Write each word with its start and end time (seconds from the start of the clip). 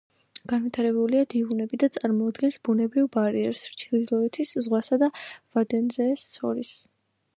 განვითარებულია 0.51 1.25
დიუნები 1.33 1.79
და 1.83 1.89
წარმოადგენს 1.97 2.57
ბუნებრივ 2.69 3.09
ბარიერს 3.17 3.61
ჩრდილოეთის 3.83 4.55
ზღვასა 4.65 4.99
და 5.05 5.11
ვადენზეეს 5.35 6.25
შორის. 6.39 6.73